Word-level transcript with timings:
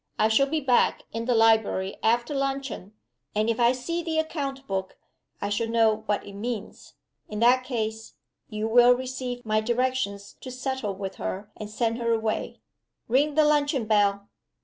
I 0.17 0.29
shall 0.29 0.47
be 0.47 0.59
back 0.61 1.03
in 1.13 1.25
the 1.25 1.35
library 1.35 1.97
after 2.01 2.33
luncheon 2.33 2.93
and 3.35 3.51
if 3.51 3.59
I 3.59 3.71
see 3.71 4.01
the 4.01 4.17
account 4.17 4.65
book 4.65 4.97
I 5.39 5.49
shall 5.49 5.67
know 5.67 5.97
what 6.07 6.25
it 6.25 6.33
means. 6.33 6.95
In 7.29 7.37
that 7.41 7.63
case, 7.63 8.15
you 8.49 8.67
will 8.67 8.93
receive 8.93 9.45
my 9.45 9.61
directions 9.61 10.37
to 10.41 10.49
settle 10.49 10.95
with 10.95 11.17
her 11.17 11.51
and 11.55 11.69
send 11.69 11.99
her 11.99 12.11
away. 12.13 12.61
Ring 13.07 13.35
the 13.35 13.45
luncheon 13.45 13.85
bell." 13.85 14.27